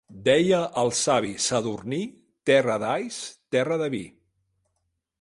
[0.27, 2.01] Deia el savi Sadurní:
[2.51, 3.23] –Terra d'alls,
[3.57, 4.05] terra de vi.